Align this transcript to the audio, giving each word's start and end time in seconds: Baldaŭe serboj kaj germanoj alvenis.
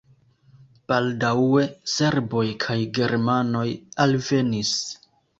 Baldaŭe 0.91 1.65
serboj 1.95 2.45
kaj 2.63 2.77
germanoj 2.99 3.65
alvenis. 4.07 4.73